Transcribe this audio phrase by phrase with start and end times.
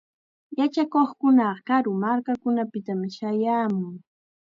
[0.59, 3.95] Yachakuqkunaqa karu markakunapitam shayaamun.